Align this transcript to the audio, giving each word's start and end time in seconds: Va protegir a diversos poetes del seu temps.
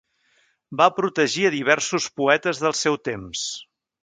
Va 0.79 0.87
protegir 0.99 1.45
a 1.49 1.53
diversos 1.57 2.09
poetes 2.23 2.63
del 2.65 2.77
seu 2.81 2.99
temps. 3.11 3.45